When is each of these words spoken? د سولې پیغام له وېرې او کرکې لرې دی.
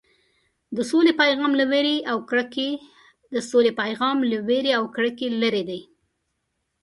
د 0.75 0.77
سولې 0.91 1.13
پیغام 3.75 4.21
له 4.29 4.45
وېرې 4.47 4.73
او 4.77 4.85
کرکې 4.99 5.27
لرې 5.41 5.63
دی. 5.69 5.81